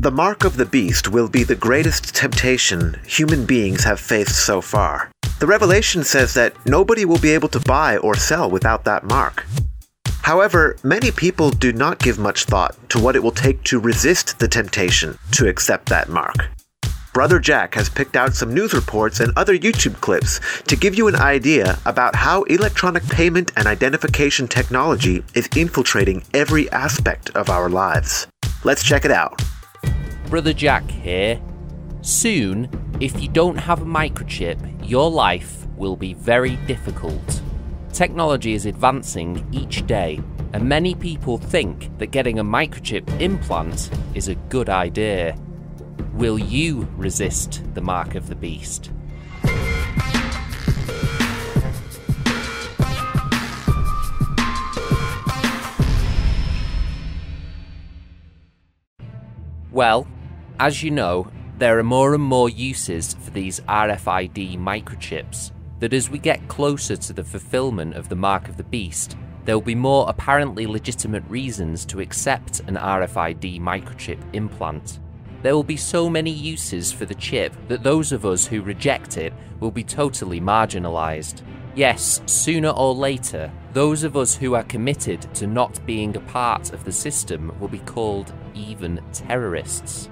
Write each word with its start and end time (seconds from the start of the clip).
The 0.00 0.12
mark 0.12 0.44
of 0.44 0.56
the 0.56 0.64
beast 0.64 1.08
will 1.08 1.28
be 1.28 1.42
the 1.42 1.56
greatest 1.56 2.14
temptation 2.14 3.00
human 3.04 3.44
beings 3.44 3.82
have 3.82 3.98
faced 3.98 4.46
so 4.46 4.60
far. 4.60 5.10
The 5.40 5.46
revelation 5.48 6.04
says 6.04 6.34
that 6.34 6.54
nobody 6.64 7.04
will 7.04 7.18
be 7.18 7.30
able 7.30 7.48
to 7.48 7.58
buy 7.58 7.96
or 7.96 8.14
sell 8.14 8.48
without 8.48 8.84
that 8.84 9.02
mark. 9.02 9.44
However, 10.22 10.76
many 10.84 11.10
people 11.10 11.50
do 11.50 11.72
not 11.72 11.98
give 11.98 12.16
much 12.16 12.44
thought 12.44 12.76
to 12.90 13.00
what 13.00 13.16
it 13.16 13.24
will 13.24 13.32
take 13.32 13.64
to 13.64 13.80
resist 13.80 14.38
the 14.38 14.46
temptation 14.46 15.18
to 15.32 15.48
accept 15.48 15.88
that 15.88 16.08
mark. 16.08 16.46
Brother 17.12 17.40
Jack 17.40 17.74
has 17.74 17.88
picked 17.88 18.14
out 18.14 18.36
some 18.36 18.54
news 18.54 18.74
reports 18.74 19.18
and 19.18 19.32
other 19.34 19.58
YouTube 19.58 20.00
clips 20.00 20.38
to 20.68 20.76
give 20.76 20.96
you 20.96 21.08
an 21.08 21.16
idea 21.16 21.76
about 21.86 22.14
how 22.14 22.44
electronic 22.44 23.02
payment 23.08 23.50
and 23.56 23.66
identification 23.66 24.46
technology 24.46 25.24
is 25.34 25.48
infiltrating 25.56 26.22
every 26.32 26.70
aspect 26.70 27.30
of 27.30 27.50
our 27.50 27.68
lives. 27.68 28.28
Let's 28.62 28.84
check 28.84 29.04
it 29.04 29.10
out. 29.10 29.42
Brother 30.28 30.52
Jack 30.52 30.90
here. 30.90 31.40
Soon, 32.02 32.68
if 33.00 33.18
you 33.18 33.28
don't 33.28 33.56
have 33.56 33.80
a 33.80 33.86
microchip, 33.86 34.58
your 34.86 35.10
life 35.10 35.66
will 35.78 35.96
be 35.96 36.12
very 36.12 36.56
difficult. 36.66 37.42
Technology 37.94 38.52
is 38.52 38.66
advancing 38.66 39.48
each 39.52 39.86
day, 39.86 40.20
and 40.52 40.68
many 40.68 40.94
people 40.94 41.38
think 41.38 41.96
that 41.96 42.08
getting 42.08 42.38
a 42.38 42.44
microchip 42.44 43.08
implant 43.22 43.90
is 44.14 44.28
a 44.28 44.34
good 44.50 44.68
idea. 44.68 45.34
Will 46.12 46.38
you 46.38 46.86
resist 46.98 47.62
the 47.72 47.80
mark 47.80 48.14
of 48.14 48.28
the 48.28 48.36
beast? 48.36 48.90
Well, 59.72 60.06
as 60.60 60.82
you 60.82 60.90
know, 60.90 61.28
there 61.58 61.78
are 61.78 61.84
more 61.84 62.14
and 62.14 62.22
more 62.22 62.48
uses 62.48 63.14
for 63.14 63.30
these 63.30 63.60
RFID 63.60 64.58
microchips, 64.58 65.52
that 65.80 65.92
as 65.92 66.10
we 66.10 66.18
get 66.18 66.48
closer 66.48 66.96
to 66.96 67.12
the 67.12 67.24
fulfillment 67.24 67.94
of 67.94 68.08
the 68.08 68.16
mark 68.16 68.48
of 68.48 68.56
the 68.56 68.64
beast, 68.64 69.16
there 69.44 69.56
will 69.56 69.64
be 69.64 69.74
more 69.74 70.08
apparently 70.08 70.66
legitimate 70.66 71.24
reasons 71.28 71.84
to 71.86 72.00
accept 72.00 72.60
an 72.60 72.76
RFID 72.76 73.60
microchip 73.60 74.18
implant. 74.34 75.00
There 75.42 75.54
will 75.54 75.62
be 75.64 75.76
so 75.76 76.10
many 76.10 76.30
uses 76.30 76.92
for 76.92 77.06
the 77.06 77.14
chip 77.14 77.54
that 77.68 77.82
those 77.82 78.12
of 78.12 78.26
us 78.26 78.46
who 78.46 78.60
reject 78.60 79.16
it 79.16 79.32
will 79.60 79.70
be 79.70 79.84
totally 79.84 80.40
marginalised. 80.40 81.42
Yes, 81.74 82.20
sooner 82.26 82.70
or 82.70 82.92
later, 82.94 83.52
those 83.72 84.02
of 84.02 84.16
us 84.16 84.34
who 84.34 84.54
are 84.54 84.64
committed 84.64 85.22
to 85.34 85.46
not 85.46 85.84
being 85.86 86.16
a 86.16 86.20
part 86.20 86.72
of 86.72 86.84
the 86.84 86.92
system 86.92 87.52
will 87.60 87.68
be 87.68 87.78
called 87.78 88.32
even 88.54 89.00
terrorists. 89.12 90.10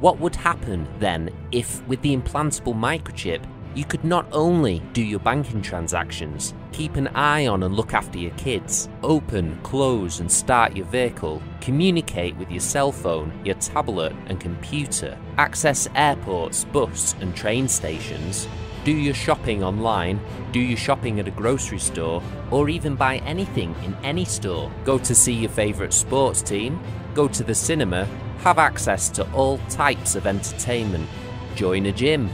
What 0.00 0.20
would 0.20 0.36
happen 0.36 0.86
then 1.00 1.30
if, 1.50 1.86
with 1.88 2.00
the 2.02 2.16
implantable 2.16 2.74
microchip, 2.74 3.44
you 3.74 3.84
could 3.84 4.04
not 4.04 4.26
only 4.32 4.80
do 4.92 5.02
your 5.02 5.18
banking 5.18 5.60
transactions, 5.60 6.54
keep 6.72 6.94
an 6.96 7.08
eye 7.08 7.48
on 7.48 7.64
and 7.64 7.74
look 7.74 7.94
after 7.94 8.18
your 8.18 8.30
kids, 8.32 8.88
open, 9.02 9.58
close, 9.62 10.20
and 10.20 10.30
start 10.30 10.76
your 10.76 10.86
vehicle, 10.86 11.42
communicate 11.60 12.36
with 12.36 12.50
your 12.50 12.60
cell 12.60 12.92
phone, 12.92 13.32
your 13.44 13.56
tablet, 13.56 14.14
and 14.26 14.40
computer, 14.40 15.18
access 15.36 15.88
airports, 15.96 16.64
bus, 16.64 17.16
and 17.20 17.34
train 17.34 17.66
stations, 17.66 18.48
do 18.84 18.92
your 18.92 19.14
shopping 19.14 19.62
online, 19.64 20.20
do 20.52 20.60
your 20.60 20.78
shopping 20.78 21.18
at 21.18 21.28
a 21.28 21.32
grocery 21.32 21.78
store, 21.78 22.22
or 22.50 22.68
even 22.68 22.94
buy 22.94 23.16
anything 23.18 23.74
in 23.84 23.96
any 24.02 24.24
store, 24.24 24.72
go 24.84 24.96
to 24.98 25.14
see 25.14 25.34
your 25.34 25.50
favourite 25.50 25.92
sports 25.92 26.40
team, 26.40 26.80
go 27.14 27.28
to 27.28 27.42
the 27.42 27.54
cinema, 27.54 28.08
have 28.38 28.58
access 28.58 29.08
to 29.10 29.30
all 29.32 29.58
types 29.68 30.14
of 30.14 30.26
entertainment, 30.26 31.08
join 31.54 31.86
a 31.86 31.92
gym, 31.92 32.30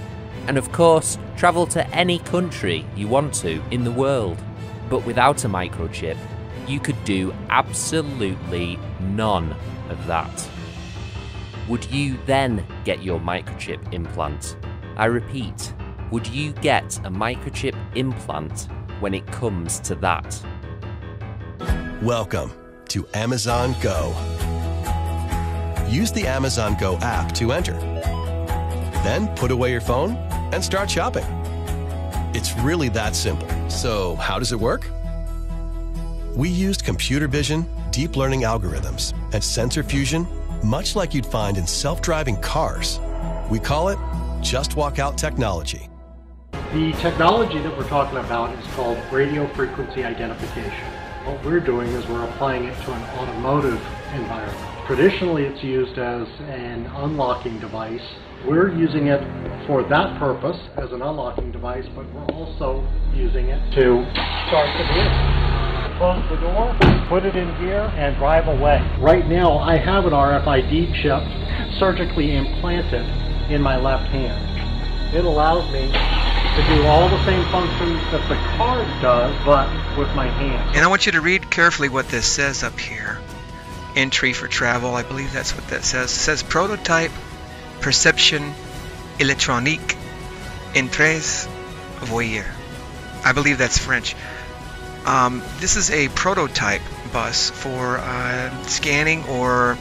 and 0.47 0.58
of 0.58 0.70
course, 0.72 1.19
travel 1.36 1.66
to 1.66 1.86
any 1.88 2.19
country 2.20 2.84
you 2.94 3.08
want 3.08 3.33
to 3.34 3.62
in 3.70 3.84
the 3.84 3.91
world. 3.91 4.42
But 4.91 5.04
without 5.06 5.44
a 5.44 5.48
microchip, 5.48 6.19
you 6.69 6.78
could 6.81 7.03
do 7.04 7.34
absolutely 7.48 8.78
none 9.00 9.54
of 9.88 10.06
that. 10.06 10.48
Would 11.69 11.91
you 11.91 12.19
then 12.26 12.64
get 12.84 13.03
your 13.03 13.19
microchip 13.19 13.93
implant? 13.93 14.56
I 14.97 15.06
repeat, 15.06 15.72
would 16.10 16.26
you 16.26 16.53
get 16.53 16.98
a 16.98 17.10
microchip 17.10 17.75
implant 17.97 18.69
when 19.00 19.14
it 19.14 19.26
comes 19.28 19.81
to 19.81 19.94
that? 19.97 20.43
Welcome 22.03 22.53
to 22.88 23.06
Amazon 23.14 23.75
Go. 23.81 24.53
Use 25.94 26.10
the 26.10 26.27
Amazon 26.27 26.75
Go 26.75 26.99
app 27.03 27.31
to 27.37 27.53
enter. 27.53 27.75
Then 29.05 29.28
put 29.37 29.53
away 29.53 29.71
your 29.71 29.81
phone 29.81 30.16
and 30.53 30.65
start 30.65 30.91
shopping. 30.91 31.22
It's 32.34 32.53
really 32.59 32.88
that 32.88 33.15
simple. 33.15 33.49
So, 33.71 34.16
how 34.16 34.41
does 34.41 34.50
it 34.50 34.59
work? 34.59 34.88
We 36.34 36.49
used 36.49 36.84
computer 36.84 37.28
vision, 37.28 37.65
deep 37.93 38.16
learning 38.16 38.41
algorithms, 38.41 39.15
and 39.32 39.44
sensor 39.44 39.84
fusion, 39.84 40.27
much 40.65 40.97
like 40.97 41.15
you'd 41.15 41.25
find 41.27 41.56
in 41.56 41.65
self 41.65 42.03
driving 42.03 42.41
cars. 42.41 42.99
We 43.49 43.61
call 43.61 43.87
it 43.87 43.99
Just 44.41 44.75
Walk 44.75 44.99
Out 44.99 45.16
technology. 45.16 45.88
The 46.72 46.91
technology 46.94 47.61
that 47.61 47.78
we're 47.78 47.88
talking 47.88 48.19
about 48.19 48.50
is 48.59 48.66
called 48.75 48.99
radio 49.12 49.47
frequency 49.55 50.03
identification. 50.03 50.87
What 51.25 51.44
we're 51.44 51.61
doing 51.61 51.87
is 51.91 52.05
we're 52.09 52.25
applying 52.25 52.65
it 52.65 52.75
to 52.82 52.93
an 52.93 53.03
automotive 53.16 53.81
environment. 54.12 54.74
Traditionally, 54.87 55.45
it's 55.45 55.65
used 55.65 55.97
as 55.97 56.28
an 56.41 56.84
unlocking 56.84 57.59
device. 57.59 58.05
We're 58.47 58.71
using 58.71 59.06
it 59.06 59.21
for 59.67 59.83
that 59.83 60.19
purpose 60.19 60.61
as 60.77 60.93
an 60.93 61.00
unlocking 61.00 61.50
device, 61.53 61.87
but 61.97 62.05
we're 62.12 62.27
also 62.27 62.87
using 63.15 63.49
it 63.49 63.59
to 63.77 64.05
start 64.47 64.69
the 64.77 64.84
vehicle. 64.93 65.34
Close 65.97 66.28
the 66.28 66.37
door, 66.37 66.77
put 67.09 67.25
it 67.25 67.34
in 67.34 67.49
gear, 67.65 67.81
and 67.97 68.15
drive 68.19 68.47
away. 68.47 68.84
Right 69.00 69.27
now, 69.27 69.56
I 69.56 69.78
have 69.78 70.05
an 70.05 70.12
RFID 70.12 71.00
chip 71.00 71.23
surgically 71.78 72.37
implanted 72.37 73.06
in 73.50 73.62
my 73.62 73.78
left 73.78 74.09
hand. 74.09 74.37
It 75.17 75.25
allows 75.25 75.65
me 75.73 75.87
to 75.89 76.77
do 76.77 76.87
all 76.87 77.09
the 77.09 77.25
same 77.25 77.43
functions 77.50 78.03
that 78.12 78.28
the 78.28 78.37
card 78.59 78.87
does, 79.00 79.34
but 79.47 79.67
with 79.97 80.15
my 80.15 80.28
hand. 80.28 80.77
And 80.77 80.84
I 80.84 80.89
want 80.89 81.06
you 81.06 81.12
to 81.12 81.23
read 81.23 81.50
carefully 81.50 81.89
what 81.89 82.09
this 82.09 82.27
says 82.27 82.62
up 82.62 82.78
here. 82.78 83.19
Entry 83.97 84.32
for 84.32 84.49
travel, 84.49 84.94
I 84.94 85.03
believe 85.03 85.32
that's 85.32 85.55
what 85.55 85.69
that 85.69 85.84
says. 85.84 86.10
It 86.10 86.21
says 86.21 86.43
prototype 86.43 87.12
perception 87.81 88.55
électronique 89.19 89.97
entrées 90.75 91.47
voyeur. 92.00 92.44
I 93.25 93.32
believe 93.32 93.59
that's 93.59 93.78
French. 93.78 94.16
Um, 95.06 95.43
this 95.59 95.77
is 95.77 95.91
a 95.91 96.09
prototype 96.09 96.82
bus 97.12 97.50
for 97.50 97.99
uh, 97.99 98.62
scanning 98.65 99.25
or 99.25 99.78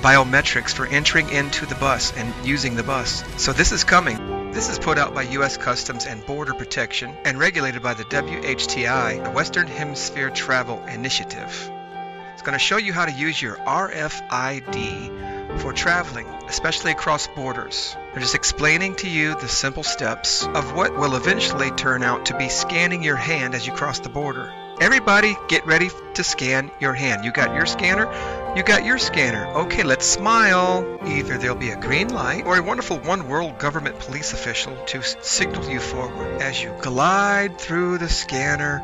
biometrics 0.00 0.72
for 0.72 0.86
entering 0.86 1.28
into 1.30 1.66
the 1.66 1.74
bus 1.74 2.12
and 2.16 2.32
using 2.46 2.76
the 2.76 2.82
bus. 2.82 3.22
So 3.36 3.52
this 3.52 3.72
is 3.72 3.84
coming. 3.84 4.52
This 4.52 4.68
is 4.68 4.78
put 4.78 4.98
out 4.98 5.14
by 5.14 5.22
U.S. 5.22 5.56
Customs 5.56 6.06
and 6.06 6.24
Border 6.24 6.54
Protection 6.54 7.14
and 7.24 7.38
regulated 7.38 7.82
by 7.82 7.94
the 7.94 8.04
WHTI, 8.04 9.24
the 9.24 9.30
Western 9.30 9.66
Hemisphere 9.66 10.30
Travel 10.30 10.82
Initiative. 10.84 11.70
It's 12.40 12.46
going 12.46 12.58
to 12.58 12.64
show 12.64 12.78
you 12.78 12.94
how 12.94 13.04
to 13.04 13.12
use 13.12 13.42
your 13.42 13.56
RFID 13.56 15.60
for 15.60 15.74
traveling, 15.74 16.26
especially 16.48 16.90
across 16.90 17.28
borders. 17.28 17.94
They're 18.14 18.22
just 18.22 18.34
explaining 18.34 18.96
to 18.96 19.10
you 19.10 19.34
the 19.34 19.46
simple 19.46 19.82
steps 19.82 20.46
of 20.46 20.72
what 20.72 20.96
will 20.96 21.16
eventually 21.16 21.70
turn 21.70 22.02
out 22.02 22.24
to 22.26 22.38
be 22.38 22.48
scanning 22.48 23.02
your 23.02 23.16
hand 23.16 23.54
as 23.54 23.66
you 23.66 23.74
cross 23.74 24.00
the 24.00 24.08
border. 24.08 24.50
Everybody, 24.80 25.36
get 25.48 25.66
ready 25.66 25.90
to 26.14 26.24
scan 26.24 26.70
your 26.80 26.94
hand. 26.94 27.26
You 27.26 27.30
got 27.30 27.54
your 27.54 27.66
scanner? 27.66 28.06
You 28.56 28.62
got 28.62 28.86
your 28.86 28.96
scanner. 28.96 29.44
Okay, 29.64 29.82
let's 29.82 30.06
smile. 30.06 30.98
Either 31.04 31.36
there'll 31.36 31.56
be 31.56 31.72
a 31.72 31.76
green 31.78 32.08
light 32.08 32.46
or 32.46 32.56
a 32.56 32.62
wonderful 32.62 33.00
one 33.00 33.28
world 33.28 33.58
government 33.58 33.98
police 33.98 34.32
official 34.32 34.74
to 34.86 35.02
signal 35.02 35.68
you 35.68 35.78
forward 35.78 36.40
as 36.40 36.62
you 36.62 36.74
glide 36.80 37.58
through 37.58 37.98
the 37.98 38.08
scanner 38.08 38.82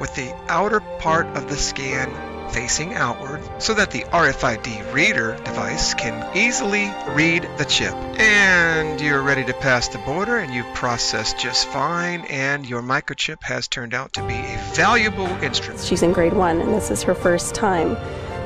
with 0.00 0.12
the 0.16 0.34
outer 0.48 0.80
part 0.80 1.28
of 1.36 1.48
the 1.48 1.56
scan 1.56 2.27
facing 2.50 2.94
outward 2.94 3.40
so 3.60 3.74
that 3.74 3.90
the 3.90 4.02
RFID 4.02 4.92
reader 4.92 5.36
device 5.44 5.94
can 5.94 6.36
easily 6.36 6.90
read 7.14 7.48
the 7.58 7.64
chip. 7.64 7.94
And 8.18 9.00
you're 9.00 9.22
ready 9.22 9.44
to 9.44 9.54
pass 9.54 9.88
the 9.88 9.98
border 9.98 10.38
and 10.38 10.52
you've 10.52 10.72
processed 10.74 11.38
just 11.38 11.66
fine 11.68 12.22
and 12.22 12.66
your 12.66 12.82
microchip 12.82 13.42
has 13.42 13.68
turned 13.68 13.94
out 13.94 14.12
to 14.14 14.26
be 14.26 14.34
a 14.34 14.58
valuable 14.74 15.28
instrument. 15.42 15.84
She's 15.84 16.02
in 16.02 16.12
grade 16.12 16.32
one 16.32 16.60
and 16.60 16.72
this 16.72 16.90
is 16.90 17.02
her 17.02 17.14
first 17.14 17.54
time 17.54 17.96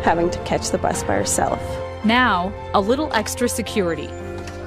having 0.02 0.31
to 0.31 0.38
catch 0.44 0.70
the 0.70 0.78
bus 0.78 1.02
by 1.05 1.14
herself. 1.14 1.60
Now, 2.05 2.52
a 2.75 2.81
little 2.81 3.12
extra 3.12 3.48
security. 3.48 4.08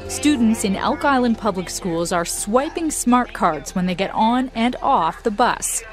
Students 0.07 0.63
in 0.63 0.75
Elk 0.75 1.03
Island 1.03 1.37
Public 1.37 1.69
Schools 1.69 2.11
are 2.11 2.25
swiping 2.25 2.91
smart 2.91 3.33
cards 3.33 3.73
when 3.73 3.87
they 3.87 3.95
get 3.95 4.11
on 4.11 4.51
and 4.53 4.75
off 4.81 5.23
the 5.23 5.31
bus. 5.31 5.83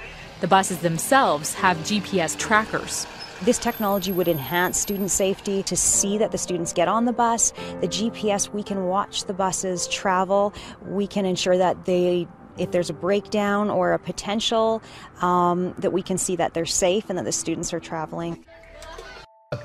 The 0.41 0.49
buses 0.49 0.79
themselves 0.79 1.55
have 1.55 1.79
GPS 1.79 2.39
trackers. 2.39 3.07
This 3.45 3.59
technology 3.59 4.13
would 4.13 4.29
enhance 4.29 4.79
student 4.79 5.11
safety 5.11 5.65
to 5.65 5.75
see 5.75 6.17
that 6.19 6.31
the 6.31 6.39
students 6.39 6.73
get 6.73 6.87
on 6.87 7.07
the 7.07 7.13
bus. 7.13 7.53
The 7.81 7.89
GPS, 7.89 8.53
we 8.53 8.63
can 8.63 8.85
watch 8.85 9.25
the 9.25 9.35
buses 9.35 9.89
travel. 9.89 10.55
We 10.87 11.09
can 11.09 11.27
ensure 11.27 11.59
that 11.59 11.85
they 11.85 12.29
if 12.59 12.71
there's 12.71 12.91
a 12.91 12.93
breakdown 12.93 13.71
or 13.71 13.95
a 13.95 13.99
potential, 13.99 14.83
um, 15.23 15.75
that 15.79 15.91
we 15.91 16.03
can 16.03 16.19
see 16.19 16.37
that 16.37 16.53
they're 16.53 16.67
safe 16.67 17.09
and 17.09 17.19
that 17.19 17.25
the 17.25 17.33
students 17.33 17.73
are 17.73 17.81
traveling. 17.81 18.45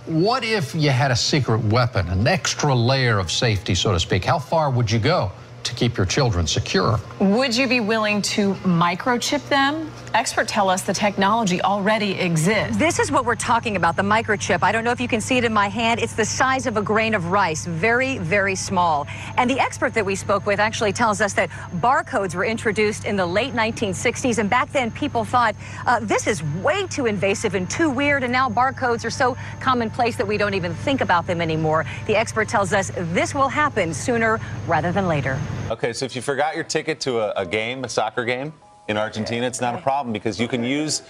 What 0.06 0.46
if 0.46 0.74
you 0.74 0.90
had 0.90 1.12
a 1.12 1.16
secret 1.16 1.60
weapon, 1.66 2.08
an 2.08 2.26
extra 2.26 2.74
layer 2.74 3.20
of 3.20 3.30
safety, 3.30 3.76
so 3.76 3.92
to 3.92 4.00
speak? 4.00 4.24
How 4.24 4.40
far 4.40 4.72
would 4.72 4.90
you 4.90 5.00
go? 5.00 5.32
To 5.68 5.76
keep 5.76 5.98
your 5.98 6.06
children 6.06 6.48
secure. 6.48 7.00
Would 7.20 7.56
you 7.56 7.68
be 7.68 7.80
willing 7.80 8.22
to 8.24 8.54
microchip 8.56 9.48
them? 9.50 9.92
Experts 10.14 10.52
tell 10.52 10.70
us 10.70 10.82
the 10.84 10.94
technology 10.94 11.62
already 11.62 12.14
exists. 12.14 12.78
This 12.78 12.98
is 12.98 13.12
what 13.12 13.26
we're 13.26 13.36
talking 13.36 13.76
about 13.76 13.96
the 13.96 14.02
microchip. 14.02 14.64
I 14.64 14.72
don't 14.72 14.84
know 14.84 14.92
if 14.92 15.02
you 15.02 15.08
can 15.08 15.22
see 15.22 15.38
it 15.38 15.44
in 15.44 15.54
my 15.54 15.68
hand. 15.68 16.00
It's 16.00 16.14
the 16.14 16.26
size 16.26 16.66
of 16.66 16.78
a 16.78 16.82
grain 16.82 17.14
of 17.14 17.32
rice, 17.32 17.66
very, 17.66 18.18
very 18.18 18.56
small. 18.56 19.06
And 19.38 19.50
the 19.50 19.60
expert 19.60 19.94
that 19.94 20.06
we 20.06 20.16
spoke 20.16 20.46
with 20.46 20.60
actually 20.60 20.94
tells 20.94 21.20
us 21.22 21.34
that 21.34 21.50
barcodes 21.76 22.34
were 22.34 22.46
introduced 22.46 23.06
in 23.06 23.16
the 23.16 23.26
late 23.26 23.54
1960s. 23.54 24.38
And 24.38 24.50
back 24.50 24.72
then, 24.72 24.92
people 24.92 25.26
thought 25.26 25.56
uh, 25.86 26.00
this 26.00 26.26
is 26.26 26.42
way 26.64 26.88
too 26.88 27.06
invasive 27.06 27.54
and 27.54 27.70
too 27.70 27.90
weird. 27.90 28.24
And 28.24 28.32
now 28.32 28.50
barcodes 28.50 29.04
are 29.06 29.12
so 29.12 29.38
commonplace 29.60 30.16
that 30.16 30.28
we 30.28 30.38
don't 30.38 30.54
even 30.54 30.74
think 30.74 31.02
about 31.02 31.28
them 31.28 31.42
anymore. 31.42 31.86
The 32.08 32.16
expert 32.16 32.48
tells 32.48 32.74
us 32.74 32.92
this 32.96 33.36
will 33.36 33.50
happen 33.50 33.94
sooner 33.94 34.40
rather 34.68 34.92
than 34.92 35.08
later. 35.08 35.38
Okay, 35.70 35.92
so 35.92 36.06
if 36.06 36.16
you 36.16 36.22
forgot 36.22 36.56
your 36.56 36.64
ticket 36.64 37.02
to 37.02 37.20
a, 37.20 37.42
a 37.42 37.46
game, 37.46 37.84
a 37.84 37.90
soccer 37.90 38.24
game, 38.24 38.54
in 38.88 38.96
Argentina, 38.96 39.46
it's 39.46 39.60
not 39.60 39.76
a 39.76 39.82
problem 39.82 40.14
because 40.14 40.40
you 40.40 40.48
can 40.48 40.64
use 40.64 41.02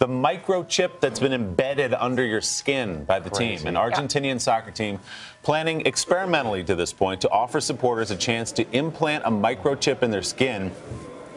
the 0.00 0.06
microchip 0.08 1.00
that's 1.00 1.20
been 1.20 1.32
embedded 1.32 1.94
under 1.94 2.24
your 2.24 2.40
skin 2.40 3.04
by 3.04 3.20
the 3.20 3.30
Crazy. 3.30 3.58
team. 3.58 3.66
An 3.68 3.74
Argentinian 3.74 4.24
yeah. 4.24 4.38
soccer 4.38 4.72
team 4.72 4.98
planning 5.44 5.86
experimentally 5.86 6.64
to 6.64 6.74
this 6.74 6.92
point 6.92 7.20
to 7.20 7.30
offer 7.30 7.60
supporters 7.60 8.10
a 8.10 8.16
chance 8.16 8.50
to 8.52 8.68
implant 8.76 9.24
a 9.24 9.30
microchip 9.30 10.02
in 10.02 10.10
their 10.10 10.22
skin 10.22 10.72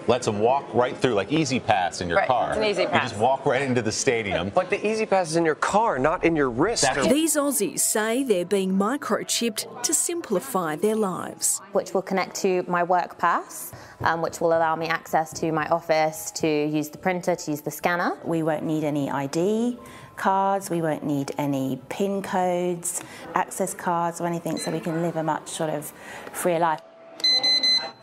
lets 0.07 0.25
them 0.25 0.39
walk 0.39 0.65
right 0.73 0.95
through, 0.95 1.13
like 1.13 1.31
E-ZPass 1.31 2.01
in 2.01 2.07
your 2.09 2.17
right. 2.17 2.27
car. 2.27 2.49
It's 2.49 2.57
an 2.57 2.63
E-ZPass. 2.63 2.93
You 2.93 2.99
just 2.99 3.17
walk 3.17 3.45
right 3.45 3.61
into 3.61 3.81
the 3.81 3.91
stadium. 3.91 4.49
But 4.49 4.69
the 4.69 4.85
E-ZPass 4.85 5.23
is 5.23 5.35
in 5.35 5.45
your 5.45 5.55
car, 5.55 5.99
not 5.99 6.23
in 6.23 6.35
your 6.35 6.49
wrist. 6.49 6.85
These 7.03 7.35
Aussies 7.35 7.79
say 7.79 8.23
they're 8.23 8.45
being 8.45 8.73
microchipped 8.73 9.83
to 9.83 9.93
simplify 9.93 10.75
their 10.75 10.95
lives. 10.95 11.61
Which 11.71 11.93
will 11.93 12.01
connect 12.01 12.35
to 12.37 12.63
my 12.67 12.83
work 12.83 13.17
pass, 13.17 13.71
um, 14.01 14.21
which 14.21 14.41
will 14.41 14.49
allow 14.49 14.75
me 14.75 14.87
access 14.87 15.31
to 15.39 15.51
my 15.51 15.67
office, 15.67 16.31
to 16.31 16.47
use 16.47 16.89
the 16.89 16.97
printer, 16.97 17.35
to 17.35 17.51
use 17.51 17.61
the 17.61 17.71
scanner. 17.71 18.17
We 18.23 18.43
won't 18.43 18.63
need 18.63 18.83
any 18.83 19.09
ID 19.09 19.77
cards, 20.15 20.69
we 20.69 20.81
won't 20.81 21.03
need 21.03 21.31
any 21.37 21.79
PIN 21.89 22.21
codes, 22.21 23.01
access 23.33 23.73
cards, 23.73 24.21
or 24.21 24.27
anything, 24.27 24.57
so 24.57 24.71
we 24.71 24.79
can 24.79 25.01
live 25.01 25.15
a 25.15 25.23
much 25.23 25.49
sort 25.49 25.69
of 25.69 25.91
freer 26.31 26.59
life. 26.59 26.81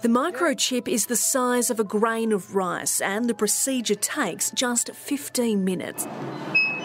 The 0.03 0.09
microchip 0.09 0.89
is 0.89 1.07
the 1.07 1.17
size 1.17 1.69
of 1.69 1.79
a 1.79 1.85
grain 1.85 2.33
of 2.33 2.55
rice 2.55 3.03
and 3.03 3.29
the 3.29 3.35
procedure 3.35 3.95
takes 3.95 4.51
just 4.51 4.95
15 4.95 5.63
minutes. 5.63 6.07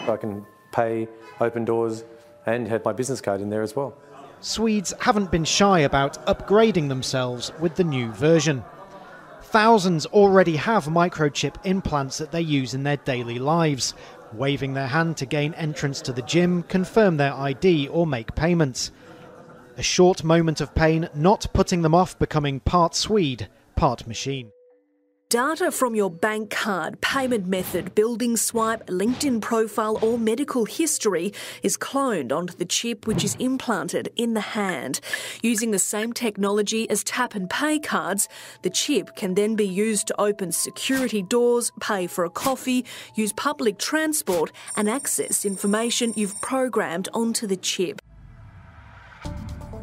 I 0.06 0.18
can 0.20 0.44
pay, 0.70 1.08
open 1.40 1.64
doors, 1.64 2.04
and 2.44 2.68
have 2.68 2.84
my 2.84 2.92
business 2.92 3.22
card 3.22 3.40
in 3.40 3.48
there 3.48 3.62
as 3.62 3.74
well. 3.74 3.96
Swedes 4.42 4.92
haven't 5.00 5.30
been 5.30 5.46
shy 5.46 5.80
about 5.80 6.26
upgrading 6.26 6.90
themselves 6.90 7.52
with 7.58 7.76
the 7.76 7.84
new 7.84 8.12
version. 8.12 8.62
Thousands 9.44 10.04
already 10.04 10.56
have 10.56 10.84
microchip 10.84 11.54
implants 11.64 12.18
that 12.18 12.32
they 12.32 12.42
use 12.42 12.74
in 12.74 12.82
their 12.82 12.98
daily 12.98 13.38
lives, 13.38 13.94
waving 14.34 14.74
their 14.74 14.88
hand 14.88 15.16
to 15.16 15.24
gain 15.24 15.54
entrance 15.54 16.02
to 16.02 16.12
the 16.12 16.20
gym, 16.20 16.64
confirm 16.64 17.16
their 17.16 17.32
ID, 17.32 17.88
or 17.88 18.06
make 18.06 18.34
payments. 18.34 18.90
A 19.78 19.82
short 19.82 20.24
moment 20.24 20.62
of 20.62 20.74
pain 20.74 21.06
not 21.14 21.46
putting 21.52 21.82
them 21.82 21.94
off 21.94 22.18
becoming 22.18 22.60
part 22.60 22.94
Swede, 22.94 23.48
part 23.74 24.06
machine. 24.06 24.50
Data 25.28 25.70
from 25.70 25.94
your 25.94 26.08
bank 26.08 26.48
card, 26.48 26.98
payment 27.02 27.46
method, 27.46 27.94
building 27.94 28.38
swipe, 28.38 28.86
LinkedIn 28.86 29.42
profile, 29.42 29.98
or 30.00 30.18
medical 30.18 30.64
history 30.64 31.34
is 31.62 31.76
cloned 31.76 32.32
onto 32.32 32.56
the 32.56 32.64
chip 32.64 33.06
which 33.06 33.22
is 33.22 33.34
implanted 33.34 34.08
in 34.16 34.32
the 34.32 34.40
hand. 34.40 35.00
Using 35.42 35.72
the 35.72 35.78
same 35.78 36.14
technology 36.14 36.88
as 36.88 37.04
tap 37.04 37.34
and 37.34 37.50
pay 37.50 37.78
cards, 37.78 38.30
the 38.62 38.70
chip 38.70 39.14
can 39.14 39.34
then 39.34 39.56
be 39.56 39.68
used 39.68 40.06
to 40.06 40.18
open 40.18 40.52
security 40.52 41.20
doors, 41.20 41.70
pay 41.80 42.06
for 42.06 42.24
a 42.24 42.30
coffee, 42.30 42.86
use 43.14 43.34
public 43.34 43.76
transport, 43.76 44.52
and 44.74 44.88
access 44.88 45.44
information 45.44 46.14
you've 46.16 46.40
programmed 46.40 47.10
onto 47.12 47.46
the 47.46 47.56
chip. 47.56 48.00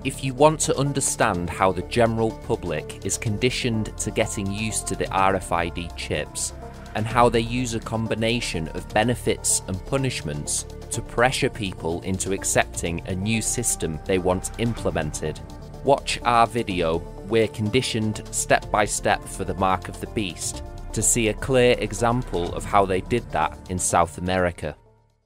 If 0.03 0.21
you 0.21 0.33
want 0.33 0.59
to 0.61 0.77
understand 0.77 1.49
how 1.49 1.71
the 1.71 1.83
general 1.83 2.31
public 2.45 3.05
is 3.05 3.17
conditioned 3.17 3.97
to 3.99 4.11
getting 4.11 4.51
used 4.51 4.85
to 4.87 4.97
the 4.97 5.05
RFID 5.05 5.95
chips, 5.95 6.53
and 6.95 7.05
how 7.05 7.29
they 7.29 7.39
use 7.39 7.73
a 7.73 7.79
combination 7.79 8.67
of 8.69 8.93
benefits 8.93 9.61
and 9.67 9.85
punishments 9.85 10.65
to 10.91 11.01
pressure 11.01 11.49
people 11.49 12.01
into 12.01 12.33
accepting 12.33 13.01
a 13.07 13.15
new 13.15 13.41
system 13.41 13.97
they 14.05 14.19
want 14.19 14.51
implemented, 14.59 15.39
watch 15.85 16.19
our 16.23 16.47
video 16.47 16.97
We're 17.29 17.47
Conditioned 17.47 18.27
Step 18.31 18.69
by 18.69 18.83
Step 18.83 19.23
for 19.23 19.45
the 19.45 19.55
Mark 19.55 19.87
of 19.87 20.01
the 20.01 20.07
Beast 20.07 20.63
to 20.91 21.01
see 21.01 21.29
a 21.29 21.33
clear 21.33 21.77
example 21.79 22.53
of 22.53 22.65
how 22.65 22.85
they 22.85 22.99
did 23.01 23.27
that 23.31 23.57
in 23.69 23.79
South 23.79 24.17
America. 24.17 24.75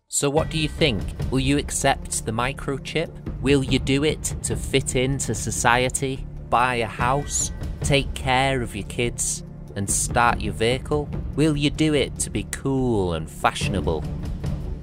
So, 0.09 0.29
what 0.29 0.49
do 0.49 0.57
you 0.57 0.69
think? 0.69 1.03
Will 1.31 1.41
you 1.41 1.57
accept 1.57 2.25
the 2.25 2.31
microchip? 2.31 3.11
Will 3.41 3.61
you 3.61 3.77
do 3.77 4.05
it 4.05 4.23
to 4.43 4.55
fit 4.55 4.95
into 4.95 5.35
society, 5.35 6.25
buy 6.49 6.75
a 6.75 6.85
house, 6.85 7.51
take 7.81 8.13
care 8.13 8.61
of 8.61 8.73
your 8.73 8.87
kids, 8.87 9.43
and 9.75 9.89
start 9.89 10.39
your 10.39 10.53
vehicle? 10.53 11.09
Will 11.35 11.57
you 11.57 11.69
do 11.69 11.93
it 11.93 12.17
to 12.19 12.29
be 12.29 12.43
cool 12.51 13.15
and 13.15 13.29
fashionable? 13.29 14.01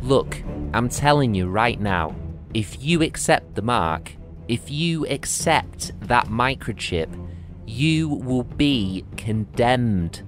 Look, 0.03 0.43
I'm 0.75 0.91
telling 0.91 1.35
you 1.35 1.49
right 1.49 1.81
now, 1.81 2.15
if 2.53 2.85
you 2.85 3.00
accept 3.00 3.55
the 3.55 3.62
mark, 3.62 4.12
if 4.47 4.71
you 4.71 5.06
accept 5.06 5.99
that 6.03 6.26
microchip, 6.26 7.09
you 7.67 8.11
will 8.11 8.44
be 8.44 9.06
condemned. 9.17 10.23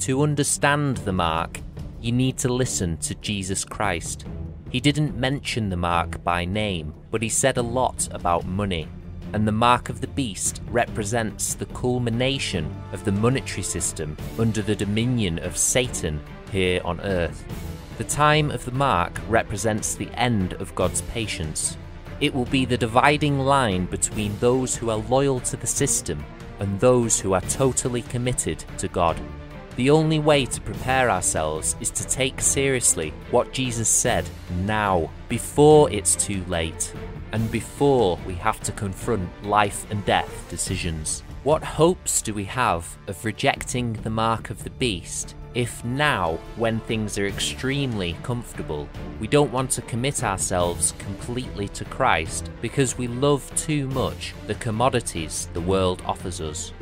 To 0.00 0.22
understand 0.22 0.96
the 0.98 1.12
mark, 1.12 1.60
you 2.06 2.12
need 2.12 2.38
to 2.38 2.48
listen 2.48 2.96
to 2.98 3.16
Jesus 3.16 3.64
Christ. 3.64 4.26
He 4.70 4.78
didn't 4.78 5.16
mention 5.16 5.68
the 5.68 5.76
mark 5.76 6.22
by 6.22 6.44
name, 6.44 6.94
but 7.10 7.20
he 7.20 7.28
said 7.28 7.56
a 7.56 7.62
lot 7.62 8.08
about 8.12 8.46
money. 8.46 8.88
And 9.32 9.46
the 9.46 9.52
mark 9.52 9.88
of 9.88 10.00
the 10.00 10.06
beast 10.06 10.62
represents 10.68 11.54
the 11.54 11.66
culmination 11.66 12.72
of 12.92 13.04
the 13.04 13.10
monetary 13.10 13.64
system 13.64 14.16
under 14.38 14.62
the 14.62 14.76
dominion 14.76 15.40
of 15.40 15.56
Satan 15.56 16.20
here 16.52 16.80
on 16.84 17.00
earth. 17.00 17.44
The 17.98 18.04
time 18.04 18.52
of 18.52 18.64
the 18.64 18.70
mark 18.70 19.20
represents 19.28 19.96
the 19.96 20.10
end 20.10 20.52
of 20.54 20.74
God's 20.76 21.02
patience. 21.02 21.76
It 22.20 22.32
will 22.32 22.44
be 22.44 22.64
the 22.64 22.78
dividing 22.78 23.40
line 23.40 23.86
between 23.86 24.38
those 24.38 24.76
who 24.76 24.90
are 24.90 24.96
loyal 24.96 25.40
to 25.40 25.56
the 25.56 25.66
system 25.66 26.24
and 26.60 26.78
those 26.78 27.18
who 27.18 27.32
are 27.32 27.40
totally 27.40 28.02
committed 28.02 28.64
to 28.78 28.86
God. 28.86 29.20
The 29.76 29.90
only 29.90 30.18
way 30.18 30.46
to 30.46 30.60
prepare 30.62 31.10
ourselves 31.10 31.76
is 31.82 31.90
to 31.90 32.06
take 32.06 32.40
seriously 32.40 33.12
what 33.30 33.52
Jesus 33.52 33.90
said 33.90 34.24
now, 34.64 35.10
before 35.28 35.90
it's 35.90 36.16
too 36.16 36.42
late, 36.48 36.94
and 37.32 37.50
before 37.50 38.18
we 38.26 38.34
have 38.36 38.58
to 38.60 38.72
confront 38.72 39.28
life 39.44 39.86
and 39.90 40.02
death 40.06 40.46
decisions. 40.48 41.22
What 41.42 41.62
hopes 41.62 42.22
do 42.22 42.32
we 42.32 42.44
have 42.44 42.96
of 43.06 43.22
rejecting 43.22 43.92
the 43.92 44.08
mark 44.08 44.48
of 44.48 44.64
the 44.64 44.70
beast 44.70 45.34
if 45.54 45.84
now, 45.84 46.38
when 46.56 46.80
things 46.80 47.18
are 47.18 47.26
extremely 47.26 48.16
comfortable, 48.22 48.88
we 49.20 49.26
don't 49.26 49.52
want 49.52 49.70
to 49.72 49.82
commit 49.82 50.24
ourselves 50.24 50.92
completely 50.98 51.68
to 51.68 51.84
Christ 51.86 52.50
because 52.62 52.98
we 52.98 53.08
love 53.08 53.50
too 53.56 53.88
much 53.88 54.34
the 54.46 54.54
commodities 54.56 55.48
the 55.52 55.60
world 55.60 56.02
offers 56.04 56.40
us? 56.40 56.72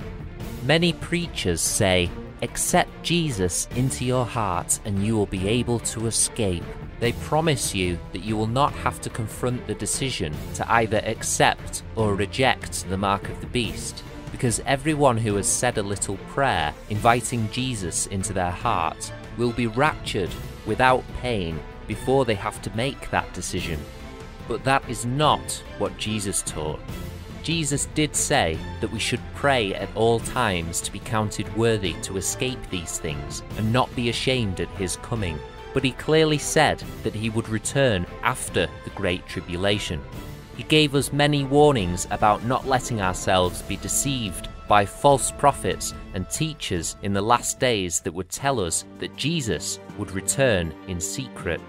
Many 0.65 0.93
preachers 0.93 1.61
say 1.61 2.11
Accept 2.45 3.03
Jesus 3.03 3.69
into 3.75 4.05
your 4.05 4.27
heart 4.27 4.79
and 4.85 5.03
you 5.03 5.17
will 5.17 5.25
be 5.25 5.49
able 5.49 5.79
to 5.79 6.07
escape. 6.07 6.63
They 7.01 7.13
promise 7.13 7.75
you 7.75 7.99
that 8.13 8.23
you 8.23 8.37
will 8.37 8.47
not 8.47 8.75
have 8.75 9.01
to 9.01 9.09
confront 9.09 9.67
the 9.67 9.75
decision 9.75 10.35
to 10.57 10.71
either 10.71 11.01
accept 11.07 11.83
or 11.97 12.15
reject 12.15 12.87
the 12.91 12.99
mark 12.99 13.31
of 13.31 13.41
the 13.41 13.47
beast, 13.47 14.05
because 14.31 14.61
everyone 14.67 15.17
who 15.17 15.37
has 15.37 15.49
said 15.49 15.79
a 15.79 15.83
little 15.83 16.19
prayer 16.29 16.75
inviting 16.91 17.51
Jesus 17.51 18.09
into 18.09 18.35
their 18.35 18.51
heart 18.51 19.11
will 19.39 19.53
be 19.53 19.67
raptured 19.67 20.31
without 20.67 21.03
pain 21.23 21.59
before 21.89 22.27
they 22.27 22.35
have 22.35 22.61
to 22.61 22.77
make 22.77 23.09
that 23.11 23.33
decision. 23.33 23.81
But 24.49 24.65
that 24.65 24.87
is 24.87 25.07
not 25.07 25.63
what 25.79 25.97
Jesus 25.97 26.43
taught. 26.43 26.81
Jesus 27.45 27.87
did 27.95 28.17
say 28.17 28.59
that 28.81 28.91
we 28.91 28.99
should 28.99 29.21
pray 29.35 29.75
at 29.75 29.95
all 29.95 30.19
times 30.19 30.81
to 30.81 30.91
be 30.91 30.99
counted 30.99 31.55
worthy 31.57 31.93
to 32.03 32.17
escape 32.17 32.59
these 32.71 32.99
things 32.99 33.43
and 33.59 33.73
not 33.73 33.95
be 33.95 34.09
ashamed 34.09 34.61
at 34.61 34.69
his 34.71 34.97
coming. 34.97 35.39
but 35.75 35.85
he 35.85 35.91
clearly 35.93 36.39
said 36.39 36.83
that 37.03 37.15
he 37.15 37.29
would 37.29 37.49
return 37.49 38.07
after 38.23 38.69
the 38.85 38.91
Great 38.91 39.27
Tribulation. 39.27 40.01
He 40.57 40.63
gave 40.63 40.95
us 40.95 41.13
many 41.13 41.43
warnings 41.45 42.07
about 42.13 42.45
not 42.45 42.67
letting 42.67 43.03
ourselves 43.03 43.61
be 43.63 43.77
deceived 43.79 44.49
by 44.69 44.87
false 44.87 45.33
prophets 45.33 45.93
and 46.15 46.31
teachers 46.31 46.97
in 47.03 47.13
the 47.13 47.21
last 47.21 47.59
days 47.59 48.01
that 48.01 48.15
would 48.15 48.31
tell 48.31 48.61
us 48.61 48.85
that 49.01 49.17
Jesus 49.17 49.81
would 49.99 50.13
return 50.13 50.73
in 50.87 51.01
secret. 51.01 51.61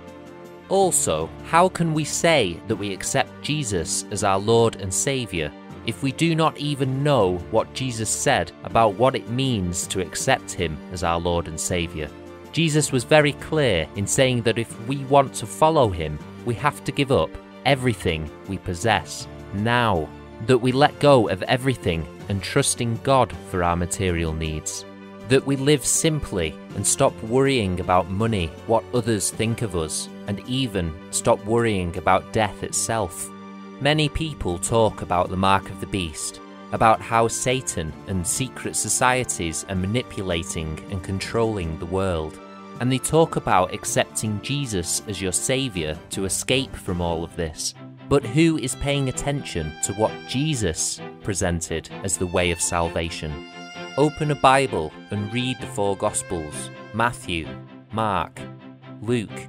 Also, 0.69 1.27
how 1.45 1.67
can 1.67 1.93
we 1.93 2.03
say 2.03 2.59
that 2.67 2.75
we 2.75 2.93
accept 2.93 3.41
Jesus 3.41 4.05
as 4.11 4.23
our 4.23 4.39
Lord 4.39 4.75
and 4.77 4.93
Saviour 4.93 5.51
if 5.85 6.01
we 6.03 6.11
do 6.11 6.35
not 6.35 6.57
even 6.57 7.03
know 7.03 7.37
what 7.51 7.73
Jesus 7.73 8.09
said 8.09 8.51
about 8.63 8.95
what 8.95 9.15
it 9.15 9.29
means 9.29 9.87
to 9.87 10.01
accept 10.01 10.51
Him 10.51 10.77
as 10.91 11.03
our 11.03 11.19
Lord 11.19 11.47
and 11.47 11.59
Saviour? 11.59 12.07
Jesus 12.51 12.91
was 12.91 13.03
very 13.03 13.33
clear 13.33 13.87
in 13.95 14.07
saying 14.07 14.41
that 14.43 14.57
if 14.57 14.87
we 14.87 15.03
want 15.05 15.33
to 15.35 15.45
follow 15.45 15.89
Him, 15.89 16.17
we 16.45 16.53
have 16.55 16.83
to 16.85 16.91
give 16.91 17.11
up 17.11 17.29
everything 17.65 18.29
we 18.47 18.57
possess 18.57 19.27
now, 19.53 20.07
that 20.47 20.57
we 20.57 20.71
let 20.71 20.97
go 20.99 21.29
of 21.29 21.43
everything 21.43 22.05
and 22.29 22.41
trust 22.41 22.81
in 22.81 22.97
God 22.97 23.33
for 23.49 23.63
our 23.63 23.75
material 23.75 24.33
needs. 24.33 24.85
That 25.29 25.45
we 25.45 25.55
live 25.55 25.83
simply 25.85 26.55
and 26.75 26.85
stop 26.85 27.13
worrying 27.23 27.79
about 27.79 28.09
money, 28.09 28.47
what 28.67 28.83
others 28.93 29.31
think 29.31 29.61
of 29.61 29.75
us, 29.75 30.07
and 30.27 30.39
even 30.47 30.93
stop 31.11 31.43
worrying 31.45 31.97
about 31.97 32.33
death 32.33 32.63
itself. 32.63 33.29
Many 33.81 34.07
people 34.07 34.57
talk 34.57 35.01
about 35.01 35.29
the 35.29 35.35
mark 35.35 35.69
of 35.69 35.81
the 35.81 35.87
beast, 35.87 36.39
about 36.71 37.01
how 37.01 37.27
Satan 37.27 37.91
and 38.07 38.25
secret 38.25 38.73
societies 38.73 39.65
are 39.67 39.75
manipulating 39.75 40.79
and 40.91 41.03
controlling 41.03 41.77
the 41.77 41.85
world. 41.85 42.39
And 42.79 42.89
they 42.89 42.97
talk 42.97 43.35
about 43.35 43.73
accepting 43.73 44.41
Jesus 44.41 45.03
as 45.09 45.21
your 45.21 45.33
saviour 45.33 45.97
to 46.11 46.23
escape 46.23 46.73
from 46.73 47.01
all 47.01 47.21
of 47.21 47.35
this. 47.35 47.73
But 48.07 48.23
who 48.23 48.57
is 48.57 48.75
paying 48.75 49.09
attention 49.09 49.73
to 49.83 49.93
what 49.93 50.11
Jesus 50.29 51.01
presented 51.21 51.89
as 52.03 52.17
the 52.17 52.27
way 52.27 52.51
of 52.51 52.61
salvation? 52.61 53.51
Open 53.97 54.31
a 54.31 54.35
Bible 54.35 54.93
and 55.11 55.33
read 55.33 55.57
the 55.59 55.67
four 55.67 55.97
Gospels 55.97 56.69
Matthew, 56.93 57.47
Mark, 57.91 58.39
Luke, 59.01 59.47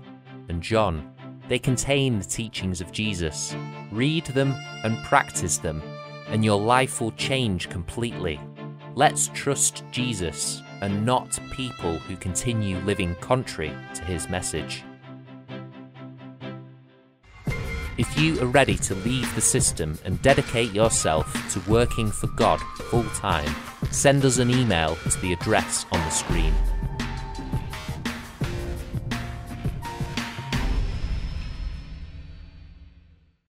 and 0.48 0.60
John. 0.60 1.12
They 1.48 1.60
contain 1.60 2.18
the 2.18 2.24
teachings 2.24 2.80
of 2.80 2.90
Jesus. 2.90 3.54
Read 3.96 4.26
them 4.26 4.54
and 4.84 5.02
practice 5.04 5.56
them, 5.56 5.82
and 6.28 6.44
your 6.44 6.60
life 6.60 7.00
will 7.00 7.12
change 7.12 7.70
completely. 7.70 8.38
Let's 8.94 9.30
trust 9.32 9.84
Jesus 9.90 10.60
and 10.82 11.06
not 11.06 11.38
people 11.50 11.98
who 12.00 12.14
continue 12.16 12.76
living 12.80 13.14
contrary 13.22 13.72
to 13.94 14.04
his 14.04 14.28
message. 14.28 14.84
If 17.96 18.18
you 18.18 18.38
are 18.42 18.46
ready 18.46 18.76
to 18.76 18.94
leave 18.96 19.34
the 19.34 19.40
system 19.40 19.98
and 20.04 20.20
dedicate 20.20 20.72
yourself 20.72 21.32
to 21.54 21.70
working 21.70 22.10
for 22.10 22.26
God 22.26 22.60
full 22.90 23.08
time, 23.14 23.50
send 23.90 24.26
us 24.26 24.36
an 24.36 24.50
email 24.50 24.96
to 25.10 25.20
the 25.22 25.32
address 25.32 25.86
on 25.90 26.00
the 26.00 26.10
screen. 26.10 26.52